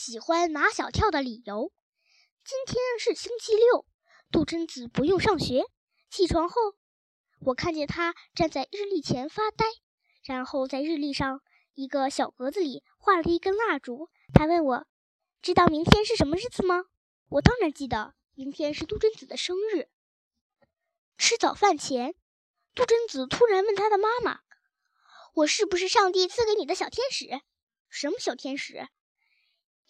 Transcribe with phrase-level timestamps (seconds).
[0.00, 1.74] 喜欢马小跳的理由。
[2.42, 3.84] 今天是星期六，
[4.32, 5.66] 杜真子不用上学。
[6.08, 6.54] 起床后，
[7.40, 9.66] 我看见他站在日历前发呆，
[10.24, 11.42] 然后在日历上
[11.74, 14.08] 一个小格子里画了一根蜡烛。
[14.32, 14.86] 他问我
[15.42, 16.86] ：“知道明天是什么日子吗？”
[17.28, 19.90] 我当然记得，明天是杜真子的生日。
[21.18, 22.14] 吃早饭前，
[22.74, 24.40] 杜真子突然问他的妈妈
[25.36, 27.42] ：“我是不是上帝赐给你的小天使？
[27.90, 28.88] 什么小天使？”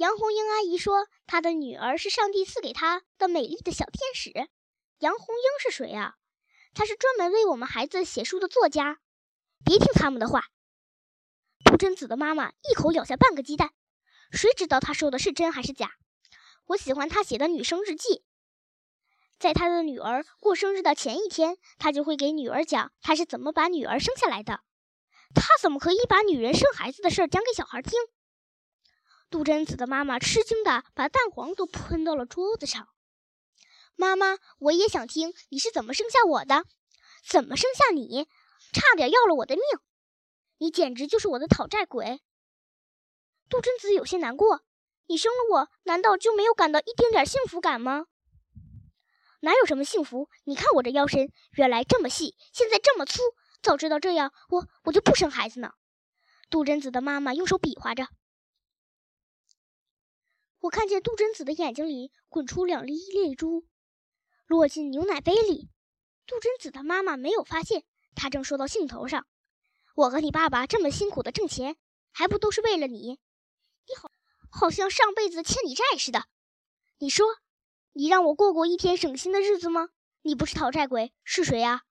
[0.00, 4.48] 杨红英阿姨说：“她的女儿是上帝赐给她的美丽的小天使。”
[5.00, 6.14] 杨红英是谁啊？
[6.72, 8.98] 她是专门为我们孩子写书的作家。
[9.62, 10.44] 别听他们的话。
[11.66, 13.72] 杜真子的妈妈一口咬下半个鸡蛋，
[14.32, 15.92] 谁知道她说的是真还是假？
[16.68, 18.24] 我喜欢她写的女生日记，
[19.38, 24.62] 在她的女儿过生日的前一天，她就会给女儿讲她是怎么把女儿生下来的。
[25.34, 27.92] 她怎么可以把女人生孩子的事讲给小孩听？
[29.30, 32.88] 杜真子的妈妈吃惊的把蛋黄都喷到了桌子上。
[33.94, 36.64] 妈妈，我也想听你是怎么生下我的，
[37.24, 38.26] 怎么生下你，
[38.72, 39.62] 差点要了我的命，
[40.58, 42.20] 你简直就是我的讨债鬼。
[43.48, 44.62] 杜真子有些难过。
[45.06, 48.06] 你生了我，难道就没有感到一丁点幸福感吗？
[49.40, 50.28] 哪有什么幸福？
[50.44, 53.20] 你看我这腰身，原来这么细，现在这么粗。
[53.62, 55.72] 早知道这样，我我就不生孩子呢。
[56.48, 58.06] 杜真子的妈妈用手比划着。
[60.60, 63.64] 我看见杜真子的眼睛里滚出两粒泪珠，
[64.46, 65.70] 落进牛奶杯里。
[66.26, 69.26] 杜真子的妈妈没有发现，她正说到兴头上。
[69.94, 71.76] 我和你爸爸这么辛苦的挣钱，
[72.12, 73.18] 还不都是为了你？
[73.88, 74.10] 你好。
[74.52, 76.24] 好像上辈子欠你债似的。
[76.98, 77.26] 你说，
[77.92, 79.88] 你让我过过一天省心的日子吗？
[80.22, 81.84] 你不是讨债鬼是谁呀？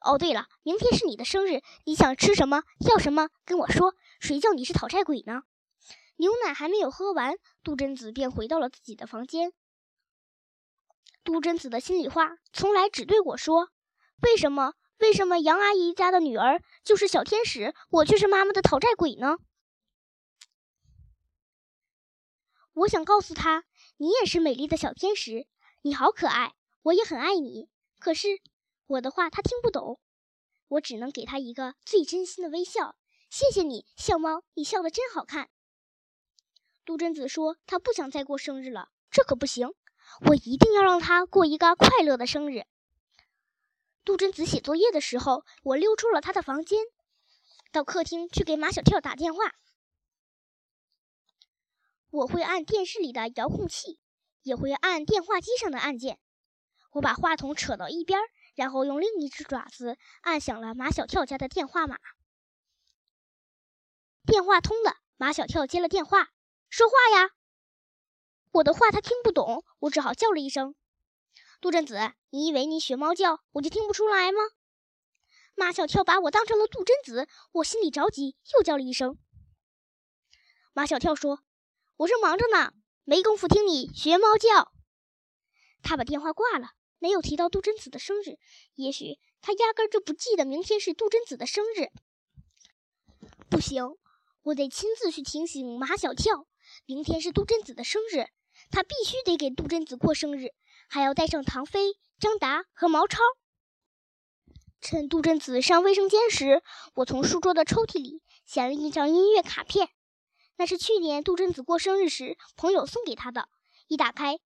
[0.00, 3.94] 哦，对了，明天是你的生日，你想吃什么，要什么，跟我说。
[4.18, 5.42] 谁叫你是讨债鬼呢？
[6.16, 9.52] 牛奶还没有喝完，杜真子便回到了自己的房间。
[11.22, 13.70] 杜真子的心里话从来只对我说：
[14.22, 14.74] 为什么？
[14.98, 19.38] 为什么杨阿姨家的女儿就是小天使，我却是妈妈的讨债鬼呢？
[22.74, 23.64] 我想告诉他，
[23.96, 25.48] 你也是美丽的小天使，
[25.82, 27.68] 你好可爱，我也很爱你。
[27.98, 28.40] 可是
[28.86, 30.00] 我的话他听不懂，
[30.68, 32.96] 我只能给他一个最真心的微笑。
[33.28, 35.50] 谢谢你，笑猫，你笑得真好看。
[36.84, 39.72] 杜真子说他不想再过生日了，这可不行，
[40.26, 42.66] 我一定要让他过一个快乐的生日。
[44.04, 46.78] 杜真子写作业的时候，我溜出了他的房间，
[47.72, 49.54] 到客厅去给马小跳打电话。
[52.10, 53.98] 我会按电视里的遥控器，
[54.42, 56.20] 也会按电话机上的按键。
[56.92, 58.20] 我把话筒扯到一边，
[58.54, 61.98] 然后用另一只爪子按响了马小跳家的电话码。
[64.26, 66.28] 电话通了，马小跳接了电话，
[66.76, 67.30] 说话呀。
[68.50, 70.74] 我的话他听不懂，我只好叫了一声
[71.62, 74.40] ：“杜振子，你以为你学猫叫我就听不出来吗？”
[75.54, 79.16] 马小跳把我当成了杜真子，我心里着急，又叫了一声。
[80.72, 81.44] 马小跳说。
[81.98, 82.72] 我正忙着呢，
[83.04, 84.72] 没工夫听你学猫叫。
[85.80, 88.36] 他把电话挂了，没有提到杜真子的生日。
[88.74, 91.92] 也许他压根就不记得明天是杜真子的生日。
[93.48, 93.96] 不行，
[94.42, 96.48] 我得亲自去提醒马小跳，
[96.86, 98.28] 明天是杜真子的生日，
[98.70, 100.48] 他必须得给杜真子过生日，
[100.88, 103.18] 还要带上唐飞、张达和毛超。
[104.80, 106.62] 趁杜真子上卫生间时，
[106.94, 109.88] 我从书桌的抽屉里捡了一张音乐卡片。
[110.56, 113.48] 那是去年杜真子过生日时朋友送给他的。
[113.88, 114.38] 一打开，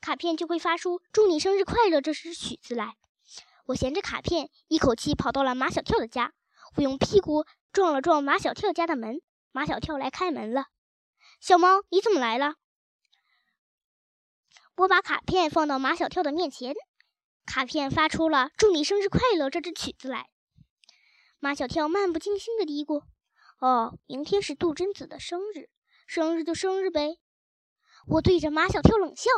[0.00, 2.96] 卡片就会发出“祝你生日快乐”这首曲子来。
[3.66, 6.32] 我衔着卡片，一口气跑到了马小跳的家。
[6.76, 9.20] 我用屁股撞了撞马小跳家的门，
[9.50, 10.66] 马小跳来开门了。
[11.40, 12.54] 小猫，你怎么来了？
[14.76, 16.74] 我把卡片放到马小跳的面前，
[17.44, 20.26] 卡片发出了“祝你生日快乐”这支曲子来。
[21.38, 23.04] 马小跳漫不经心的嘀咕。
[23.60, 25.70] 哦，明天是杜真子的生日，
[26.06, 27.18] 生日就生日呗。
[28.06, 29.30] 我对着马小跳冷笑，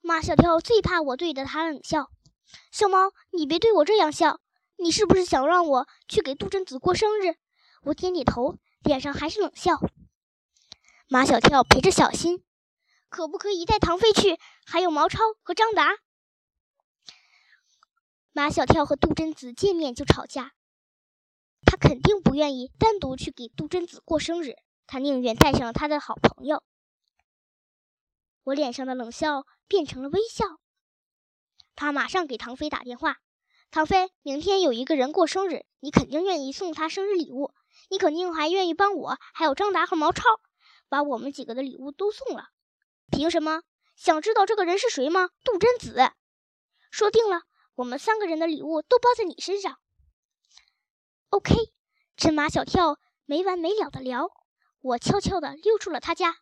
[0.00, 2.10] 马小跳最怕我对着他冷笑。
[2.70, 4.40] 小猫，你别对我这样笑，
[4.76, 7.36] 你是不是想让我去给杜真子过生日？
[7.82, 9.80] 我点点头，脸上还是冷笑。
[11.12, 12.40] 马小跳陪着小新，
[13.08, 14.38] 可不可以带唐飞去？
[14.64, 15.98] 还有毛超和张达。
[18.30, 20.52] 马小跳和杜真子见面就吵架。
[21.66, 24.54] 他肯定不愿意单独去给杜真子过生日，
[24.86, 26.62] 他宁愿带上他的好朋友。
[28.44, 30.60] 我脸上的冷笑变成了微笑。
[31.74, 33.16] 他马上给唐飞打电话
[33.72, 37.52] ：“唐飞，明天有一个人过生日，你肯定愿意送他生日礼物，
[37.88, 40.22] 你肯定还愿意帮我，还有张达和毛超。
[40.90, 42.50] 把我们几个的礼物都送了。
[43.10, 43.62] 凭什么？
[43.96, 45.30] 想知道这个人是谁吗？
[45.44, 45.94] 杜真子。
[46.90, 47.42] 说定了，
[47.76, 49.78] 我们三个人的礼物都包在你身上。
[51.28, 51.54] OK，
[52.16, 54.30] 趁马小跳没完没了的聊。
[54.80, 56.38] 我悄悄地溜出了他家。